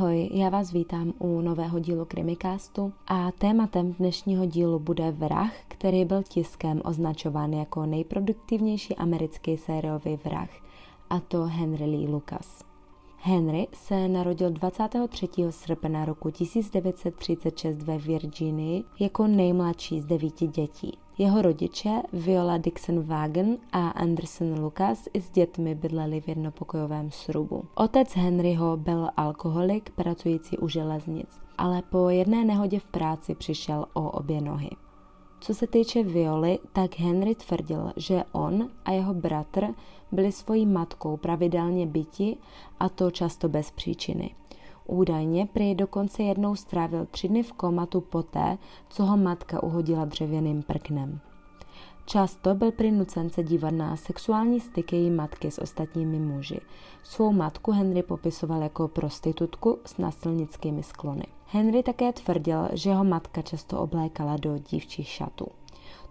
Ahoj, 0.00 0.28
já 0.32 0.48
vás 0.48 0.72
vítám 0.72 1.12
u 1.18 1.40
nového 1.40 1.78
dílu 1.78 2.04
Krimikástu 2.04 2.92
a 3.06 3.32
tématem 3.32 3.92
dnešního 3.92 4.46
dílu 4.46 4.78
bude 4.78 5.10
vrah, 5.10 5.52
který 5.68 6.04
byl 6.04 6.22
tiskem 6.22 6.80
označován 6.84 7.52
jako 7.52 7.86
nejproduktivnější 7.86 8.96
americký 8.96 9.56
sériový 9.56 10.18
vrah, 10.24 10.50
a 11.10 11.20
to 11.20 11.42
Henry 11.42 11.84
Lee 11.84 12.08
Lucas. 12.08 12.64
Henry 13.16 13.66
se 13.72 14.08
narodil 14.08 14.50
23. 14.50 15.28
srpna 15.50 16.04
roku 16.04 16.30
1936 16.30 17.82
ve 17.82 17.98
Virginii 17.98 18.84
jako 19.00 19.26
nejmladší 19.26 20.00
z 20.00 20.04
devíti 20.04 20.46
dětí. 20.46 20.98
Jeho 21.20 21.42
rodiče 21.42 22.02
Viola 22.12 22.58
Dixon 22.58 23.02
Wagen 23.02 23.58
a 23.72 23.88
Anderson 23.88 24.60
Lucas 24.60 25.08
i 25.12 25.20
s 25.20 25.30
dětmi 25.30 25.74
bydleli 25.74 26.20
v 26.20 26.28
jednopokojovém 26.28 27.10
srubu. 27.10 27.64
Otec 27.74 28.16
Henryho 28.16 28.76
byl 28.76 29.10
alkoholik 29.16 29.90
pracující 29.90 30.58
u 30.58 30.68
železnic, 30.68 31.28
ale 31.58 31.82
po 31.82 32.08
jedné 32.08 32.44
nehodě 32.44 32.80
v 32.80 32.84
práci 32.84 33.34
přišel 33.34 33.86
o 33.92 34.10
obě 34.10 34.40
nohy. 34.40 34.70
Co 35.40 35.54
se 35.54 35.66
týče 35.66 36.02
Violy, 36.02 36.58
tak 36.72 36.98
Henry 36.98 37.34
tvrdil, 37.34 37.92
že 37.96 38.24
on 38.32 38.68
a 38.84 38.92
jeho 38.92 39.14
bratr 39.14 39.66
byli 40.12 40.32
svojí 40.32 40.66
matkou 40.66 41.16
pravidelně 41.16 41.86
byti 41.86 42.36
a 42.78 42.88
to 42.88 43.10
často 43.10 43.48
bez 43.48 43.70
příčiny. 43.70 44.34
Údajně 44.90 45.46
prý 45.46 45.74
dokonce 45.74 46.22
jednou 46.22 46.56
strávil 46.56 47.06
tři 47.10 47.28
dny 47.28 47.42
v 47.42 47.52
komatu 47.52 48.00
poté, 48.00 48.58
co 48.88 49.04
ho 49.04 49.16
matka 49.16 49.62
uhodila 49.62 50.04
dřevěným 50.04 50.62
prknem. 50.62 51.20
Často 52.06 52.54
byl 52.54 52.72
přinucen 52.72 53.30
se 53.30 53.42
dívat 53.42 53.70
na 53.70 53.96
sexuální 53.96 54.60
styky 54.60 54.96
její 54.96 55.10
matky 55.10 55.50
s 55.50 55.58
ostatními 55.58 56.18
muži. 56.18 56.60
Svou 57.02 57.32
matku 57.32 57.72
Henry 57.72 58.02
popisoval 58.02 58.62
jako 58.62 58.88
prostitutku 58.88 59.78
s 59.86 59.98
násilnickými 59.98 60.82
sklony. 60.82 61.24
Henry 61.46 61.82
také 61.82 62.12
tvrdil, 62.12 62.68
že 62.72 62.90
jeho 62.90 63.04
matka 63.04 63.42
často 63.42 63.78
oblékala 63.80 64.36
do 64.36 64.58
dívčích 64.58 65.08
šatů. 65.08 65.46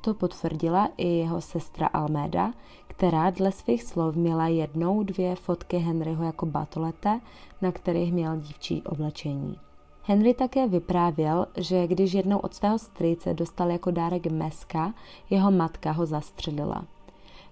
To 0.02 0.14
potvrdila 0.14 0.90
i 0.98 1.08
jeho 1.08 1.42
sestra 1.42 1.88
Alméda, 1.88 2.54
která 2.88 3.30
dle 3.30 3.52
svých 3.52 3.84
slov 3.84 4.16
měla 4.16 4.48
jednou 4.48 5.04
dvě 5.04 5.36
fotky 5.36 5.78
Henryho 5.78 6.24
jako 6.26 6.46
batolete, 6.46 7.20
na 7.62 7.72
kterých 7.72 8.14
měl 8.14 8.38
dívčí 8.38 8.84
oblečení. 8.84 9.58
Henry 10.04 10.34
také 10.34 10.68
vyprávěl, 10.68 11.48
že 11.58 11.88
když 11.88 12.14
jednou 12.14 12.38
od 12.38 12.54
svého 12.54 12.80
strýce 12.80 13.34
dostal 13.34 13.72
jako 13.72 13.92
dárek 13.92 14.28
meska, 14.28 14.94
jeho 15.30 15.52
matka 15.52 15.92
ho 15.92 16.06
zastřelila. 16.06 16.86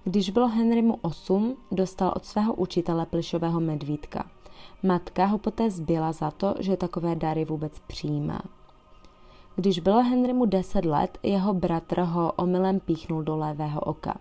Když 0.03 0.29
bylo 0.29 0.47
Henrymu 0.47 0.97
8, 1.01 1.57
dostal 1.71 2.13
od 2.15 2.25
svého 2.25 2.53
učitele 2.53 3.05
plišového 3.05 3.59
medvídka. 3.59 4.25
Matka 4.83 5.25
ho 5.25 5.37
poté 5.37 5.69
zbyla 5.69 6.11
za 6.11 6.31
to, 6.31 6.55
že 6.59 6.77
takové 6.77 7.15
dary 7.15 7.45
vůbec 7.45 7.79
přijímá. 7.87 8.41
Když 9.59 9.79
bylo 9.79 10.03
Henrymu 10.03 10.45
10 10.45 10.85
let, 10.85 11.17
jeho 11.23 11.53
bratr 11.53 11.99
ho 11.99 12.31
omylem 12.31 12.79
píchnul 12.79 13.23
do 13.23 13.37
levého 13.37 13.81
oka. 13.81 14.17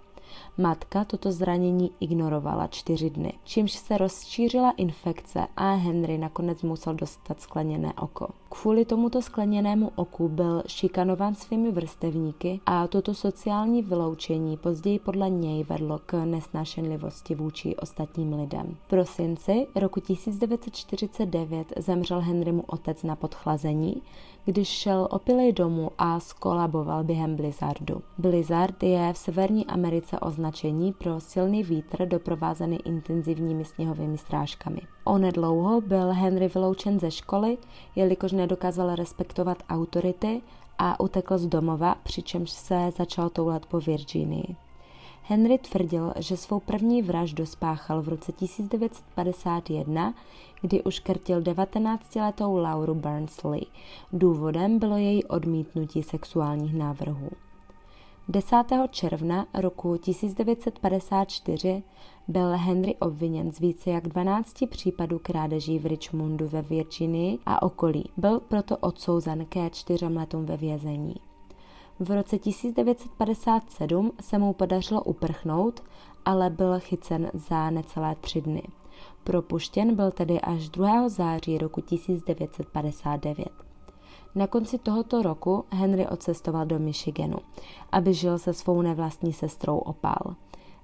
Matka 0.58 1.04
toto 1.04 1.32
zranění 1.32 1.90
ignorovala 2.00 2.66
čtyři 2.66 3.10
dny, 3.10 3.32
čímž 3.44 3.72
se 3.72 3.98
rozšířila 3.98 4.70
infekce 4.76 5.46
a 5.56 5.74
Henry 5.74 6.18
nakonec 6.18 6.62
musel 6.62 6.94
dostat 6.94 7.40
skleněné 7.40 7.92
oko. 7.92 8.28
Kvůli 8.62 8.84
tomuto 8.84 9.22
skleněnému 9.22 9.92
oku 9.94 10.28
byl 10.28 10.62
šikanován 10.66 11.34
svými 11.34 11.70
vrstevníky 11.70 12.60
a 12.66 12.86
toto 12.86 13.14
sociální 13.14 13.82
vyloučení 13.82 14.56
později 14.56 14.98
podle 14.98 15.30
něj 15.30 15.64
vedlo 15.64 16.00
k 16.06 16.24
nesnášenlivosti 16.24 17.34
vůči 17.34 17.76
ostatním 17.76 18.32
lidem. 18.32 18.76
V 18.86 18.88
prosinci 18.88 19.66
roku 19.74 20.00
1949 20.00 21.72
zemřel 21.76 22.20
Henrymu 22.20 22.62
otec 22.66 23.02
na 23.02 23.16
podchlazení, 23.16 24.02
když 24.44 24.68
šel 24.68 25.08
opilej 25.10 25.52
domů 25.52 25.90
a 25.98 26.20
skolaboval 26.20 27.04
během 27.04 27.36
blizzardu. 27.36 28.02
Blizzard 28.18 28.82
je 28.82 29.12
v 29.12 29.18
Severní 29.18 29.66
Americe 29.66 30.20
označení 30.20 30.92
pro 30.92 31.20
silný 31.20 31.62
vítr 31.62 32.06
doprovázený 32.06 32.78
intenzivními 32.84 33.64
sněhovými 33.64 34.18
srážkami. 34.18 34.80
Onedlouho 35.04 35.80
byl 35.80 36.12
Henry 36.12 36.48
vyloučen 36.48 37.00
ze 37.00 37.10
školy, 37.10 37.58
jelikož 37.96 38.32
nedokázal 38.46 38.94
respektovat 38.94 39.62
autority 39.68 40.42
a 40.78 41.00
utekl 41.00 41.38
z 41.38 41.46
domova, 41.46 41.94
přičemž 42.02 42.50
se 42.50 42.90
začal 42.96 43.30
toulat 43.30 43.66
po 43.66 43.80
Virginii. 43.80 44.56
Henry 45.22 45.58
tvrdil, 45.58 46.12
že 46.16 46.36
svou 46.36 46.60
první 46.60 47.02
vraždu 47.02 47.46
spáchal 47.46 48.02
v 48.02 48.08
roce 48.08 48.32
1951, 48.32 50.14
kdy 50.60 50.82
uškrtil 50.82 51.40
19-letou 51.40 52.56
Lauru 52.56 52.94
Burnsley. 52.94 53.66
Důvodem 54.12 54.78
bylo 54.78 54.96
její 54.96 55.24
odmítnutí 55.24 56.02
sexuálních 56.02 56.74
návrhů. 56.74 57.30
10. 58.28 58.56
června 58.90 59.46
roku 59.54 59.96
1954 59.96 61.82
byl 62.28 62.52
Henry 62.56 62.94
obviněn 62.96 63.52
z 63.52 63.58
více 63.58 63.90
jak 63.90 64.08
12 64.08 64.66
případů 64.70 65.18
krádeží 65.18 65.78
v 65.78 65.86
Richmondu 65.86 66.48
ve 66.48 66.62
Virginii 66.62 67.38
a 67.46 67.62
okolí. 67.62 68.10
Byl 68.16 68.40
proto 68.40 68.76
odsouzen 68.76 69.46
ke 69.46 69.70
čtyřem 69.70 70.16
letům 70.16 70.46
ve 70.46 70.56
vězení. 70.56 71.14
V 72.00 72.10
roce 72.10 72.38
1957 72.38 74.12
se 74.20 74.38
mu 74.38 74.52
podařilo 74.52 75.02
uprchnout, 75.02 75.82
ale 76.24 76.50
byl 76.50 76.80
chycen 76.80 77.30
za 77.34 77.70
necelé 77.70 78.14
tři 78.20 78.40
dny. 78.40 78.62
Propuštěn 79.24 79.96
byl 79.96 80.10
tedy 80.10 80.40
až 80.40 80.68
2. 80.68 81.08
září 81.08 81.58
roku 81.58 81.80
1959. 81.80 83.65
Na 84.36 84.46
konci 84.46 84.78
tohoto 84.78 85.22
roku 85.22 85.64
Henry 85.70 86.06
odcestoval 86.06 86.66
do 86.66 86.78
Michiganu, 86.78 87.36
aby 87.92 88.14
žil 88.14 88.38
se 88.38 88.52
svou 88.52 88.82
nevlastní 88.82 89.32
sestrou 89.32 89.78
Opal. 89.78 90.34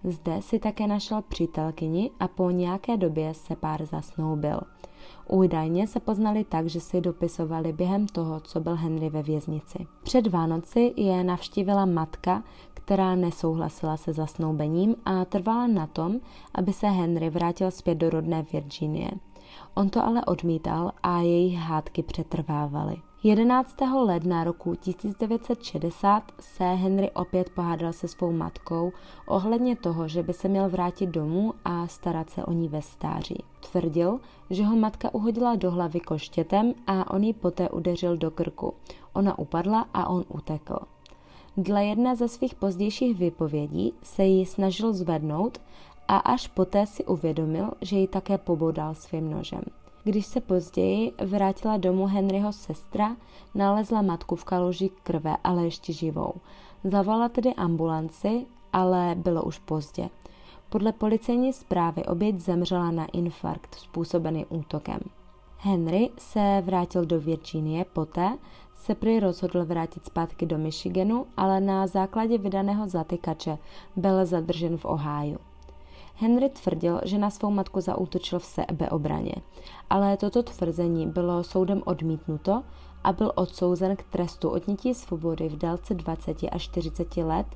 Zde 0.04 0.42
si 0.42 0.58
také 0.58 0.86
našel 0.86 1.22
přítelkyni 1.22 2.10
a 2.20 2.28
po 2.28 2.50
nějaké 2.50 2.96
době 2.96 3.34
se 3.34 3.56
pár 3.56 3.84
zasnoubil. 3.84 4.60
Údajně 5.28 5.86
se 5.86 6.00
poznali 6.00 6.44
tak, 6.44 6.66
že 6.66 6.80
si 6.80 7.00
dopisovali 7.00 7.72
během 7.72 8.06
toho, 8.06 8.40
co 8.40 8.60
byl 8.60 8.76
Henry 8.76 9.10
ve 9.10 9.22
věznici. 9.22 9.86
Před 10.02 10.26
Vánoci 10.26 10.94
je 10.96 11.24
navštívila 11.24 11.86
matka, 11.86 12.42
která 12.74 13.14
nesouhlasila 13.14 13.96
se 13.96 14.12
zasnoubením 14.12 14.96
a 15.04 15.24
trvala 15.24 15.66
na 15.66 15.86
tom, 15.86 16.20
aby 16.54 16.72
se 16.72 16.86
Henry 16.86 17.30
vrátil 17.30 17.70
zpět 17.70 17.94
do 17.94 18.10
rodné 18.10 18.46
Virginie. 18.52 19.10
On 19.74 19.88
to 19.88 20.04
ale 20.04 20.24
odmítal 20.24 20.92
a 21.02 21.18
jejich 21.18 21.58
hádky 21.58 22.02
přetrvávaly. 22.02 22.96
11. 23.24 23.76
ledna 24.04 24.44
roku 24.44 24.74
1960 24.74 26.32
se 26.40 26.64
Henry 26.64 27.10
opět 27.10 27.50
pohádal 27.50 27.92
se 27.92 28.08
svou 28.08 28.32
matkou 28.32 28.92
ohledně 29.26 29.76
toho, 29.76 30.08
že 30.08 30.22
by 30.22 30.32
se 30.32 30.48
měl 30.48 30.68
vrátit 30.68 31.06
domů 31.06 31.54
a 31.64 31.86
starat 31.86 32.30
se 32.30 32.44
o 32.44 32.52
ní 32.52 32.68
ve 32.68 32.82
stáří. 32.82 33.44
Tvrdil, 33.70 34.20
že 34.50 34.64
ho 34.64 34.76
matka 34.76 35.14
uhodila 35.14 35.56
do 35.56 35.70
hlavy 35.70 36.00
koštětem 36.00 36.74
a 36.86 37.10
on 37.10 37.24
ji 37.24 37.32
poté 37.32 37.68
udeřil 37.68 38.16
do 38.16 38.30
krku. 38.30 38.74
Ona 39.12 39.38
upadla 39.38 39.86
a 39.94 40.08
on 40.08 40.24
utekl. 40.28 40.78
Dle 41.56 41.84
jedné 41.84 42.16
ze 42.16 42.28
svých 42.28 42.54
pozdějších 42.54 43.18
vypovědí 43.18 43.94
se 44.02 44.24
jí 44.24 44.46
snažil 44.46 44.92
zvednout 44.92 45.60
a 46.08 46.16
až 46.16 46.48
poté 46.48 46.86
si 46.86 47.04
uvědomil, 47.04 47.70
že 47.80 47.96
ji 47.96 48.08
také 48.08 48.38
pobodal 48.38 48.94
svým 48.94 49.30
nožem. 49.30 49.62
Když 50.04 50.26
se 50.26 50.40
později 50.40 51.12
vrátila 51.24 51.76
domů 51.76 52.06
Henryho 52.06 52.52
sestra, 52.52 53.16
nalezla 53.54 54.02
matku 54.02 54.36
v 54.36 54.44
kaluži 54.44 54.90
krve, 55.02 55.36
ale 55.44 55.64
ještě 55.64 55.92
živou. 55.92 56.32
Zavolala 56.84 57.28
tedy 57.28 57.54
ambulanci, 57.54 58.46
ale 58.72 59.14
bylo 59.14 59.42
už 59.42 59.58
pozdě. 59.58 60.08
Podle 60.68 60.92
policejní 60.92 61.52
zprávy 61.52 62.04
oběť 62.04 62.40
zemřela 62.40 62.90
na 62.90 63.06
infarkt 63.06 63.74
způsobený 63.74 64.46
útokem. 64.46 64.98
Henry 65.58 66.10
se 66.18 66.62
vrátil 66.64 67.04
do 67.04 67.20
Virginie 67.20 67.84
poté, 67.84 68.38
se 68.74 68.94
prý 68.94 69.20
rozhodl 69.20 69.64
vrátit 69.64 70.06
zpátky 70.06 70.46
do 70.46 70.58
Michiganu, 70.58 71.26
ale 71.36 71.60
na 71.60 71.86
základě 71.86 72.38
vydaného 72.38 72.88
zatykače 72.88 73.58
byl 73.96 74.26
zadržen 74.26 74.76
v 74.76 74.84
Oháju. 74.84 75.38
Henry 76.22 76.48
tvrdil, 76.48 77.00
že 77.04 77.18
na 77.18 77.30
svou 77.30 77.50
matku 77.50 77.80
zaútočil 77.80 78.38
v 78.38 78.44
sebeobraně, 78.44 79.34
ale 79.90 80.16
toto 80.16 80.42
tvrzení 80.42 81.06
bylo 81.06 81.44
soudem 81.44 81.82
odmítnuto 81.84 82.62
a 83.04 83.12
byl 83.12 83.32
odsouzen 83.34 83.96
k 83.96 84.02
trestu 84.02 84.50
odnětí 84.50 84.94
svobody 84.94 85.48
v 85.48 85.56
délce 85.56 85.94
20 85.94 86.36
až 86.52 86.62
40 86.62 87.16
let 87.16 87.46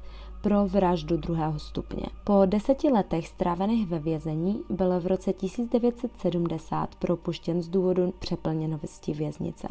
pro 0.40 0.66
vraždu 0.66 1.16
druhého 1.16 1.58
stupně. 1.58 2.06
Po 2.24 2.42
deseti 2.46 2.88
letech 2.88 3.28
strávených 3.28 3.86
ve 3.86 3.98
vězení 3.98 4.62
byl 4.70 5.00
v 5.00 5.06
roce 5.06 5.32
1970 5.32 6.94
propuštěn 6.94 7.62
z 7.62 7.68
důvodu 7.68 8.14
přeplněnosti 8.18 9.12
věznice. 9.12 9.68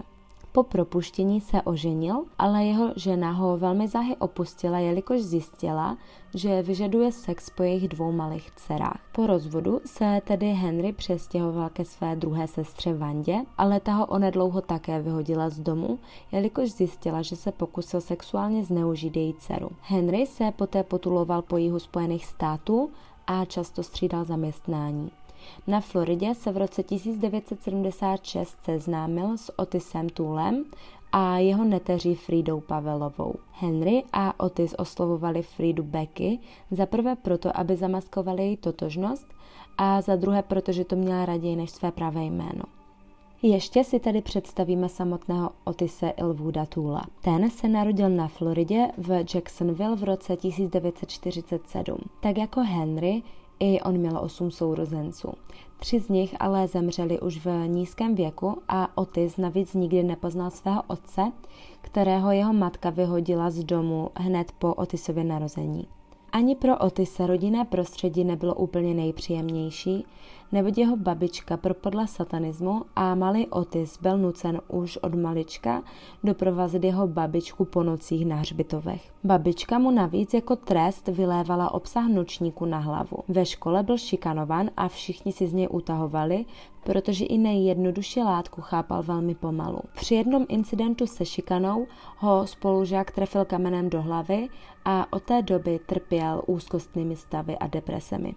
Po 0.55 0.63
propuštění 0.63 1.41
se 1.41 1.61
oženil, 1.61 2.23
ale 2.37 2.65
jeho 2.65 2.93
žena 2.95 3.31
ho 3.31 3.57
velmi 3.57 3.87
záhy 3.87 4.15
opustila, 4.15 4.79
jelikož 4.79 5.21
zjistila, 5.21 5.97
že 6.33 6.61
vyžaduje 6.61 7.11
sex 7.11 7.49
po 7.49 7.63
jejich 7.63 7.87
dvou 7.87 8.11
malých 8.11 8.51
dcerách. 8.51 8.99
Po 9.11 9.27
rozvodu 9.27 9.81
se 9.85 10.21
tedy 10.27 10.45
Henry 10.45 10.93
přestěhoval 10.93 11.69
ke 11.69 11.85
své 11.85 12.15
druhé 12.15 12.47
sestře 12.47 12.93
Vandě, 12.93 13.37
ale 13.57 13.79
ta 13.79 13.93
ho 13.93 14.05
onedlouho 14.05 14.61
také 14.61 15.01
vyhodila 15.01 15.49
z 15.49 15.59
domu, 15.59 15.99
jelikož 16.31 16.71
zjistila, 16.71 17.21
že 17.21 17.35
se 17.35 17.51
pokusil 17.51 18.01
sexuálně 18.01 18.63
zneužít 18.63 19.17
její 19.17 19.33
dceru. 19.33 19.69
Henry 19.81 20.25
se 20.25 20.51
poté 20.51 20.83
potuloval 20.83 21.41
po 21.41 21.57
jihu 21.57 21.79
Spojených 21.79 22.25
států 22.25 22.89
a 23.27 23.45
často 23.45 23.83
střídal 23.83 24.25
zaměstnání. 24.25 25.11
Na 25.67 25.81
Floridě 25.81 26.35
se 26.35 26.51
v 26.51 26.57
roce 26.57 26.83
1976 26.83 28.57
seznámil 28.63 29.37
s 29.37 29.59
Otisem 29.59 30.09
Toolem 30.09 30.65
a 31.11 31.37
jeho 31.37 31.63
neteří 31.63 32.15
Frídou 32.15 32.59
Pavelovou. 32.59 33.35
Henry 33.51 34.03
a 34.13 34.39
Otis 34.39 34.75
oslovovali 34.77 35.41
Fridu 35.41 35.83
Becky 35.83 36.39
za 36.71 36.85
prvé 36.85 37.15
proto, 37.15 37.57
aby 37.57 37.75
zamaskovali 37.75 38.43
její 38.43 38.57
totožnost 38.57 39.27
a 39.77 40.01
za 40.01 40.15
druhé, 40.15 40.43
protože 40.43 40.85
to 40.85 40.95
měla 40.95 41.25
raději 41.25 41.55
než 41.55 41.71
své 41.71 41.91
pravé 41.91 42.23
jméno. 42.23 42.63
Ještě 43.41 43.83
si 43.83 43.99
tedy 43.99 44.21
představíme 44.21 44.89
samotného 44.89 45.49
Otise 45.63 46.09
Ilwooda 46.09 46.65
Toola. 46.65 47.05
Ten 47.21 47.49
se 47.49 47.67
narodil 47.67 48.09
na 48.09 48.27
Floridě 48.27 48.87
v 48.97 49.25
Jacksonville 49.35 49.95
v 49.95 50.03
roce 50.03 50.35
1947. 50.35 51.97
Tak 52.21 52.37
jako 52.37 52.61
Henry, 52.61 53.21
i 53.59 53.81
on 53.81 53.97
měl 53.97 54.17
osm 54.17 54.51
sourozenců. 54.51 55.33
Tři 55.79 55.99
z 55.99 56.09
nich 56.09 56.35
ale 56.39 56.67
zemřeli 56.67 57.19
už 57.19 57.45
v 57.45 57.67
nízkém 57.67 58.15
věku 58.15 58.61
a 58.67 58.97
Otis 58.97 59.37
navíc 59.37 59.73
nikdy 59.73 60.03
nepoznal 60.03 60.49
svého 60.51 60.81
otce, 60.87 61.31
kterého 61.81 62.31
jeho 62.31 62.53
matka 62.53 62.89
vyhodila 62.89 63.49
z 63.49 63.63
domu 63.63 64.09
hned 64.15 64.51
po 64.59 64.73
Otisově 64.73 65.23
narození. 65.23 65.87
Ani 66.31 66.55
pro 66.55 66.77
Otise 66.77 67.27
rodinné 67.27 67.65
prostředí 67.65 68.23
nebylo 68.23 68.55
úplně 68.55 68.93
nejpříjemnější, 68.93 70.05
neboť 70.51 70.77
jeho 70.77 70.97
babička 70.97 71.57
propadla 71.57 72.07
satanismu 72.07 72.85
a 72.95 73.15
malý 73.15 73.47
Otis 73.47 73.97
byl 74.01 74.17
nucen 74.17 74.61
už 74.67 74.97
od 74.97 75.15
malička 75.15 75.83
doprovazit 76.23 76.83
jeho 76.83 77.07
babičku 77.07 77.65
po 77.65 77.83
nocích 77.83 78.25
na 78.25 78.35
hřbitovech. 78.35 79.11
Babička 79.23 79.79
mu 79.79 79.91
navíc 79.91 80.33
jako 80.33 80.55
trest 80.55 81.07
vylévala 81.07 81.73
obsah 81.73 82.07
nočníku 82.07 82.65
na 82.65 82.79
hlavu. 82.79 83.17
Ve 83.27 83.45
škole 83.45 83.83
byl 83.83 83.97
šikanovan 83.97 84.69
a 84.77 84.87
všichni 84.87 85.31
si 85.31 85.47
z 85.47 85.53
něj 85.53 85.67
utahovali, 85.71 86.45
protože 86.83 87.25
i 87.25 87.37
nejjednodušší 87.37 88.19
látku 88.19 88.61
chápal 88.61 89.03
velmi 89.03 89.35
pomalu. 89.35 89.79
Při 89.95 90.15
jednom 90.15 90.45
incidentu 90.49 91.07
se 91.07 91.25
šikanou 91.25 91.87
ho 92.17 92.47
spolužák 92.47 93.11
trefil 93.11 93.45
kamenem 93.45 93.89
do 93.89 94.01
hlavy 94.01 94.47
a 94.85 95.13
od 95.13 95.23
té 95.23 95.41
doby 95.41 95.79
trpěl 95.85 96.41
úzkostnými 96.47 97.15
stavy 97.15 97.57
a 97.57 97.67
depresemi. 97.67 98.35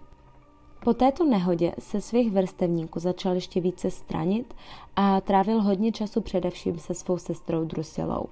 Po 0.83 0.93
této 0.93 1.25
nehodě 1.25 1.73
se 1.79 2.01
svých 2.01 2.31
vrstevníků 2.31 2.99
začal 2.99 3.35
ještě 3.35 3.61
více 3.61 3.91
stranit 3.91 4.53
a 4.95 5.21
trávil 5.21 5.61
hodně 5.61 5.91
času 5.91 6.21
především 6.21 6.79
se 6.79 6.93
svou 6.93 7.17
sestrou 7.17 7.65
Drusilou, 7.65 8.25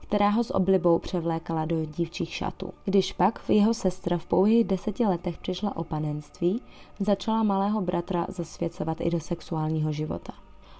která 0.00 0.28
ho 0.28 0.44
s 0.44 0.54
oblibou 0.54 0.98
převlékala 0.98 1.64
do 1.64 1.84
dívčích 1.84 2.34
šatů. 2.34 2.72
Když 2.84 3.12
pak 3.12 3.40
jeho 3.48 3.74
sestra 3.74 4.18
v 4.18 4.26
pouhých 4.26 4.64
deseti 4.64 5.06
letech 5.06 5.38
přišla 5.38 5.76
o 5.76 5.84
panenství, 5.84 6.62
začala 7.00 7.42
malého 7.42 7.80
bratra 7.80 8.26
zasvěcovat 8.28 9.00
i 9.00 9.10
do 9.10 9.20
sexuálního 9.20 9.92
života. 9.92 10.32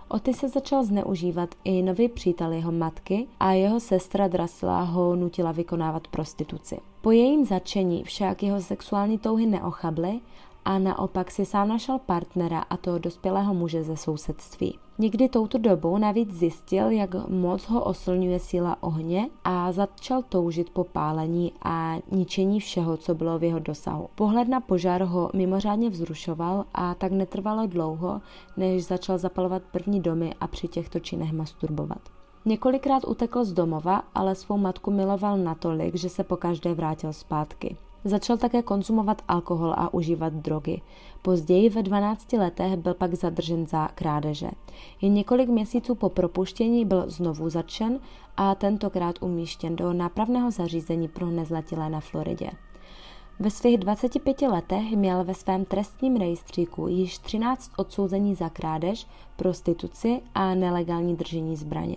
Oty 0.08 0.34
se 0.34 0.48
začal 0.48 0.84
zneužívat 0.84 1.54
i 1.64 1.82
nový 1.82 2.08
přítel 2.08 2.52
jeho 2.52 2.72
matky 2.72 3.26
a 3.40 3.52
jeho 3.52 3.80
sestra 3.80 4.28
Drasila 4.28 4.82
ho 4.82 5.16
nutila 5.16 5.52
vykonávat 5.52 6.08
prostituci. 6.08 6.78
Po 7.00 7.10
jejím 7.10 7.44
začení 7.44 8.04
však 8.04 8.42
jeho 8.42 8.60
sexuální 8.60 9.18
touhy 9.18 9.46
neochably 9.46 10.20
a 10.64 10.78
naopak 10.78 11.30
si 11.30 11.46
sám 11.46 11.68
našel 11.68 11.98
partnera 11.98 12.60
a 12.60 12.76
to 12.76 12.98
dospělého 12.98 13.54
muže 13.54 13.82
ze 13.82 13.96
sousedství. 13.96 14.78
Někdy 14.98 15.28
touto 15.28 15.58
dobou 15.58 15.98
navíc 15.98 16.32
zjistil, 16.32 16.90
jak 16.90 17.28
moc 17.28 17.64
ho 17.64 17.84
oslňuje 17.84 18.38
síla 18.38 18.76
ohně 18.80 19.28
a 19.44 19.72
začal 19.72 20.22
toužit 20.22 20.70
po 20.70 20.84
pálení 20.84 21.52
a 21.62 21.96
ničení 22.10 22.60
všeho, 22.60 22.96
co 22.96 23.14
bylo 23.14 23.38
v 23.38 23.44
jeho 23.44 23.58
dosahu. 23.58 24.08
Pohled 24.14 24.48
na 24.48 24.60
požár 24.60 25.02
ho 25.02 25.30
mimořádně 25.34 25.90
vzrušoval 25.90 26.64
a 26.74 26.94
tak 26.94 27.12
netrvalo 27.12 27.66
dlouho, 27.66 28.20
než 28.56 28.84
začal 28.84 29.18
zapalovat 29.18 29.62
první 29.72 30.00
domy 30.00 30.34
a 30.40 30.46
při 30.46 30.68
těchto 30.68 31.00
činech 31.00 31.32
masturbovat. 31.32 32.00
Několikrát 32.44 33.04
utekl 33.08 33.44
z 33.44 33.52
domova, 33.52 34.02
ale 34.14 34.34
svou 34.34 34.58
matku 34.58 34.90
miloval 34.90 35.38
natolik, 35.38 35.96
že 35.96 36.08
se 36.08 36.24
pokaždé 36.24 36.74
vrátil 36.74 37.12
zpátky. 37.12 37.76
Začal 38.04 38.36
také 38.36 38.62
konzumovat 38.62 39.22
alkohol 39.28 39.74
a 39.76 39.94
užívat 39.94 40.32
drogy. 40.32 40.80
Později 41.22 41.70
ve 41.70 41.82
12 41.82 42.32
letech 42.32 42.76
byl 42.76 42.94
pak 42.94 43.14
zadržen 43.14 43.66
za 43.66 43.88
krádeže. 43.88 44.50
Jen 45.00 45.14
několik 45.14 45.48
měsíců 45.48 45.94
po 45.94 46.08
propuštění 46.08 46.84
byl 46.84 47.04
znovu 47.10 47.50
začen 47.50 48.00
a 48.36 48.54
tentokrát 48.54 49.22
umístěn 49.22 49.76
do 49.76 49.92
nápravného 49.92 50.50
zařízení 50.50 51.08
pro 51.08 51.26
nezletilé 51.26 51.90
na 51.90 52.00
Floridě. 52.00 52.50
Ve 53.40 53.50
svých 53.50 53.78
25 53.78 54.42
letech 54.42 54.90
měl 54.96 55.24
ve 55.24 55.34
svém 55.34 55.64
trestním 55.64 56.16
rejstříku 56.16 56.88
již 56.88 57.18
13 57.18 57.70
odsouzení 57.76 58.34
za 58.34 58.48
krádež, 58.48 59.06
prostituci 59.36 60.20
a 60.34 60.54
nelegální 60.54 61.16
držení 61.16 61.56
zbraně. 61.56 61.96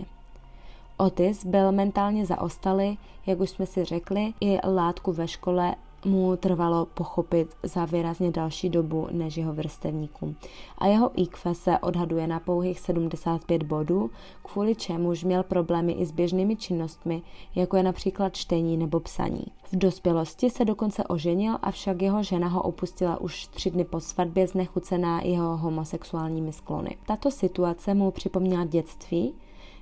Otis 0.97 1.45
byl 1.45 1.71
mentálně 1.71 2.25
zaostalý, 2.25 2.97
jak 3.25 3.39
už 3.39 3.49
jsme 3.49 3.65
si 3.65 3.85
řekli, 3.85 4.33
i 4.39 4.67
látku 4.67 5.11
ve 5.11 5.27
škole 5.27 5.75
mu 6.05 6.35
trvalo 6.37 6.85
pochopit 6.85 7.55
za 7.63 7.85
výrazně 7.85 8.31
další 8.31 8.69
dobu 8.69 9.07
než 9.11 9.37
jeho 9.37 9.53
vrstevníkům. 9.53 10.35
A 10.77 10.87
jeho 10.87 11.11
IQ 11.21 11.55
se 11.55 11.79
odhaduje 11.79 12.27
na 12.27 12.39
pouhých 12.39 12.79
75 12.79 13.63
bodů, 13.63 14.09
kvůli 14.43 14.75
čemuž 14.75 15.23
měl 15.23 15.43
problémy 15.43 15.91
i 15.91 16.05
s 16.05 16.11
běžnými 16.11 16.55
činnostmi, 16.55 17.21
jako 17.55 17.77
je 17.77 17.83
například 17.83 18.35
čtení 18.35 18.77
nebo 18.77 18.99
psaní. 18.99 19.45
V 19.71 19.77
dospělosti 19.77 20.49
se 20.49 20.65
dokonce 20.65 21.03
oženil, 21.03 21.57
avšak 21.61 22.01
jeho 22.01 22.23
žena 22.23 22.47
ho 22.47 22.61
opustila 22.61 23.21
už 23.21 23.47
tři 23.47 23.71
dny 23.71 23.83
po 23.83 23.99
svatbě 23.99 24.47
znechucená 24.47 25.21
jeho 25.21 25.57
homosexuálními 25.57 26.53
sklony. 26.53 26.97
Tato 27.07 27.31
situace 27.31 27.93
mu 27.93 28.11
připomněla 28.11 28.65
dětství, 28.65 29.33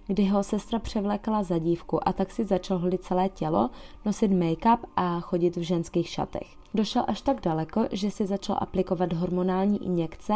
kdy 0.10 0.26
ho 0.26 0.44
sestra 0.44 0.80
převlékala 0.80 1.44
za 1.44 1.58
dívku 1.58 2.08
a 2.08 2.14
tak 2.14 2.32
si 2.32 2.44
začal 2.44 2.78
holit 2.78 3.04
celé 3.04 3.30
tělo, 3.30 3.70
nosit 4.06 4.32
make-up 4.32 4.80
a 4.96 5.20
chodit 5.20 5.58
v 5.58 5.62
ženských 5.62 6.10
šatech. 6.10 6.48
Došel 6.74 7.04
až 7.08 7.22
tak 7.22 7.42
daleko, 7.42 7.86
že 7.92 8.12
si 8.12 8.26
začal 8.26 8.58
aplikovat 8.60 9.14
hormonální 9.14 9.86
injekce 9.86 10.34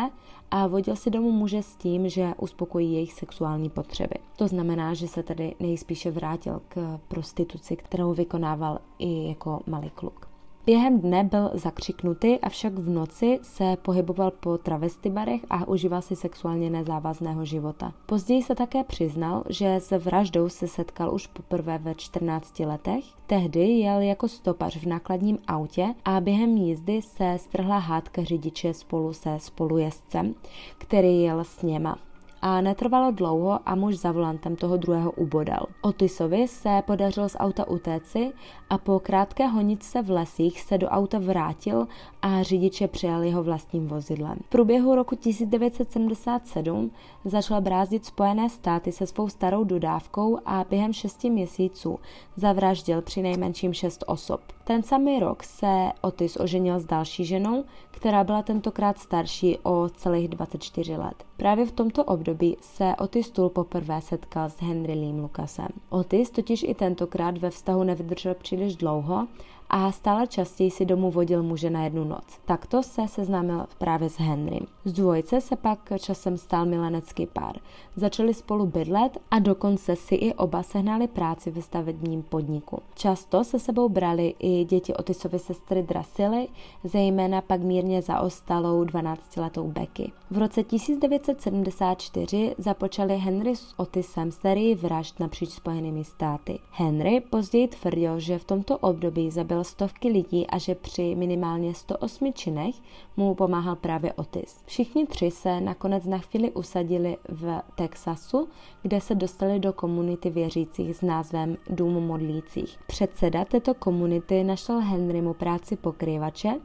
a 0.51 0.67
vodil 0.67 0.95
si 0.95 1.09
domů 1.09 1.31
muže 1.31 1.63
s 1.63 1.75
tím, 1.75 2.09
že 2.09 2.33
uspokojí 2.37 2.93
jejich 2.93 3.13
sexuální 3.13 3.69
potřeby. 3.69 4.15
To 4.35 4.47
znamená, 4.47 4.93
že 4.93 5.07
se 5.07 5.23
tedy 5.23 5.55
nejspíše 5.59 6.11
vrátil 6.11 6.61
k 6.67 6.99
prostituci, 7.07 7.75
kterou 7.75 8.13
vykonával 8.13 8.79
i 8.99 9.27
jako 9.27 9.59
malý 9.67 9.89
kluk. 9.89 10.32
Během 10.65 10.99
dne 10.99 11.23
byl 11.23 11.51
zakřiknutý, 11.53 12.39
avšak 12.39 12.73
v 12.73 12.89
noci 12.89 13.39
se 13.41 13.77
pohyboval 13.81 14.31
po 14.31 14.57
travestibarech 14.57 15.41
a 15.49 15.67
užíval 15.67 16.01
si 16.01 16.15
sexuálně 16.15 16.69
nezávazného 16.69 17.45
života. 17.45 17.93
Později 18.05 18.43
se 18.43 18.55
také 18.55 18.83
přiznal, 18.83 19.43
že 19.49 19.75
se 19.79 19.97
vraždou 19.97 20.49
se 20.49 20.67
setkal 20.67 21.13
už 21.13 21.27
poprvé 21.27 21.77
ve 21.77 21.95
14 21.95 22.59
letech. 22.59 23.03
Tehdy 23.27 23.59
jel 23.59 24.01
jako 24.01 24.27
stopař 24.27 24.77
v 24.77 24.85
nákladním 24.85 25.39
autě 25.47 25.95
a 26.05 26.21
během 26.21 26.57
jízdy 26.57 27.01
se 27.01 27.37
strhla 27.37 27.77
hádka 27.77 28.23
řidiče 28.23 28.73
spolu 28.73 29.13
se 29.13 29.39
spolujezdcem, 29.39 30.35
který 30.77 31.21
jel 31.21 31.43
s 31.43 31.61
něma 31.61 31.97
a 32.45 32.61
netrvalo 32.61 33.11
dlouho 33.11 33.59
a 33.65 33.75
muž 33.75 33.95
za 33.95 34.11
volantem 34.11 34.55
toho 34.55 34.77
druhého 34.77 35.11
ubodal. 35.11 35.65
Otisovi 35.81 36.47
se 36.47 36.83
podařilo 36.85 37.29
z 37.29 37.35
auta 37.39 37.67
utéci 37.67 38.31
a 38.69 38.77
po 38.77 38.99
krátké 38.99 39.47
honičce 39.47 40.01
v 40.01 40.09
lesích 40.09 40.61
se 40.61 40.77
do 40.77 40.87
auta 40.87 41.19
vrátil 41.19 41.87
a 42.21 42.43
řidiče 42.43 42.87
přijal 42.87 43.23
jeho 43.23 43.43
vlastním 43.43 43.87
vozidlem. 43.87 44.35
V 44.45 44.49
průběhu 44.49 44.95
roku 44.95 45.15
1977 45.15 46.91
začal 47.25 47.61
brázdit 47.61 48.05
Spojené 48.05 48.49
státy 48.49 48.91
se 48.91 49.07
svou 49.07 49.29
starou 49.29 49.63
dodávkou 49.63 50.37
a 50.45 50.65
během 50.69 50.93
šesti 50.93 51.29
měsíců 51.29 51.99
zavraždil 52.35 53.01
při 53.01 53.21
nejmenším 53.21 53.73
šest 53.73 54.03
osob. 54.07 54.41
Ten 54.63 54.83
samý 54.83 55.19
rok 55.19 55.43
se 55.43 55.91
Otis 56.01 56.37
oženil 56.39 56.79
s 56.79 56.85
další 56.85 57.25
ženou, 57.25 57.63
která 57.91 58.23
byla 58.23 58.41
tentokrát 58.41 58.99
starší 58.99 59.57
o 59.63 59.89
celých 59.89 60.27
24 60.27 60.97
let. 60.97 61.23
Právě 61.37 61.65
v 61.65 61.71
tomto 61.71 62.03
období 62.03 62.32
se 62.61 62.95
Otis 62.99 63.31
Tull 63.31 63.49
poprvé 63.49 64.01
setkal 64.01 64.49
s 64.49 64.59
Henry 64.59 64.93
Lee 64.93 65.21
Lucasem. 65.21 65.67
Otis 65.89 66.29
totiž 66.29 66.63
i 66.63 66.73
tentokrát 66.73 67.37
ve 67.37 67.49
vztahu 67.49 67.83
nevydržel 67.83 68.33
příliš 68.33 68.75
dlouho 68.75 69.27
a 69.75 69.91
stále 69.91 70.27
častěji 70.27 70.71
si 70.71 70.85
domů 70.85 71.11
vodil 71.11 71.43
muže 71.43 71.69
na 71.69 71.83
jednu 71.83 72.03
noc. 72.03 72.23
Takto 72.45 72.83
se 72.83 73.07
seznámil 73.07 73.65
právě 73.77 74.09
s 74.09 74.17
Henrym. 74.17 74.67
Z 74.85 74.93
dvojce 74.93 75.41
se 75.41 75.55
pak 75.55 75.79
časem 75.99 76.37
stal 76.37 76.65
milenecký 76.65 77.25
pár. 77.25 77.55
Začali 77.95 78.33
spolu 78.33 78.65
bydlet 78.65 79.17
a 79.31 79.39
dokonce 79.39 79.95
si 79.95 80.15
i 80.15 80.33
oba 80.33 80.63
sehnali 80.63 81.07
práci 81.07 81.51
ve 81.51 81.61
stavebním 81.61 82.23
podniku. 82.23 82.81
Často 82.95 83.43
se 83.43 83.59
sebou 83.59 83.89
brali 83.89 84.35
i 84.39 84.65
děti 84.65 84.93
Otisovy 84.93 85.39
sestry 85.39 85.83
Drasily, 85.83 86.47
zejména 86.83 87.41
pak 87.41 87.61
mírně 87.61 88.01
zaostalou 88.01 88.83
12-letou 88.83 89.67
Becky. 89.67 90.11
V 90.31 90.37
roce 90.37 90.63
1974 90.63 92.55
započali 92.57 93.17
Henry 93.17 93.55
s 93.55 93.73
Otisem 93.77 94.31
sérii 94.31 94.75
vražd 94.75 95.19
napříč 95.19 95.49
Spojenými 95.49 96.03
státy. 96.03 96.59
Henry 96.71 97.21
později 97.29 97.67
tvrdil, 97.67 98.19
že 98.19 98.39
v 98.39 98.43
tomto 98.43 98.77
období 98.77 99.31
zabil 99.31 99.62
stovky 99.63 100.09
lidí 100.09 100.47
a 100.47 100.57
že 100.57 100.75
při 100.75 101.15
minimálně 101.15 101.73
108 101.73 102.33
činech 102.33 102.75
mu 103.17 103.35
pomáhal 103.35 103.75
právě 103.75 104.13
Otis. 104.13 104.61
Všichni 104.65 105.05
tři 105.05 105.31
se 105.31 105.61
nakonec 105.61 106.05
na 106.05 106.17
chvíli 106.17 106.51
usadili 106.51 107.17
v 107.29 107.61
Texasu, 107.75 108.47
kde 108.81 109.01
se 109.01 109.15
dostali 109.15 109.59
do 109.59 109.73
komunity 109.73 110.29
věřících 110.29 110.95
s 110.95 111.01
názvem 111.01 111.57
Dům 111.69 111.93
modlících. 111.93 112.77
Předseda 112.87 113.45
této 113.45 113.73
komunity 113.73 114.43
našel 114.43 114.79
Henrymu 114.79 115.33
práci 115.33 115.75
pokrývače 115.75 116.59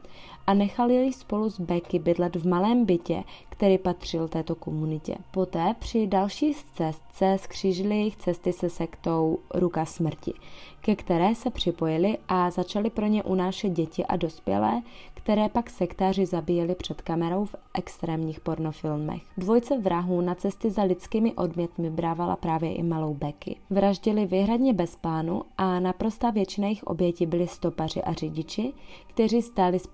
a 0.48 0.54
nechal 0.54 0.90
jej 0.90 1.12
spolu 1.12 1.50
s 1.50 1.60
Becky 1.60 1.98
bydlet 1.98 2.36
v 2.36 2.48
malém 2.48 2.84
bytě, 2.84 3.24
který 3.48 3.78
patřil 3.78 4.28
této 4.28 4.54
komunitě. 4.54 5.14
Poté 5.30 5.74
při 5.78 6.06
další 6.06 6.54
cestce 6.74 7.36
skřížili 7.40 7.96
jejich 7.96 8.16
cesty 8.16 8.52
se 8.52 8.70
sektou 8.70 9.38
Ruka 9.54 9.84
smrti, 9.84 10.34
ke 10.80 10.96
které 10.96 11.34
se 11.34 11.50
připojili 11.50 12.18
a 12.28 12.50
začali 12.50 12.90
pro 12.90 13.06
ně 13.06 13.22
unášet 13.22 13.68
děti 13.68 14.06
a 14.06 14.16
dospělé, 14.16 14.82
které 15.14 15.48
pak 15.48 15.70
sektáři 15.70 16.26
zabíjeli 16.26 16.74
před 16.74 17.02
kamerou 17.02 17.44
v 17.44 17.54
extrémních 17.74 18.40
pornofilmech. 18.40 19.22
Dvojce 19.38 19.78
vrahů 19.78 20.20
na 20.20 20.34
cesty 20.34 20.70
za 20.70 20.82
lidskými 20.82 21.32
odmětmi 21.32 21.90
brávala 21.90 22.36
právě 22.36 22.74
i 22.74 22.82
malou 22.82 23.14
Becky. 23.14 23.56
Vraždili 23.70 24.26
vyhradně 24.26 24.72
bez 24.72 24.96
plánu 24.96 25.42
a 25.58 25.80
naprostá 25.80 26.30
většina 26.30 26.66
jejich 26.66 26.84
obětí 26.84 27.26
byli 27.26 27.46
stopaři 27.46 28.02
a 28.02 28.12
řidiči, 28.12 28.72
kteří 29.06 29.42
stáli 29.42 29.78
s 29.78 29.86